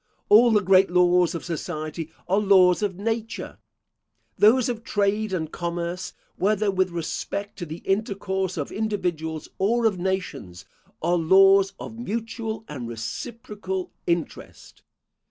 [0.29, 3.59] All the great laws of society are laws of nature.
[4.35, 9.99] Those of trade and commerce, whether with respect to the intercourse of individuals or of
[9.99, 10.65] nations,
[11.03, 14.81] are laws of mutual and reciprocal interest.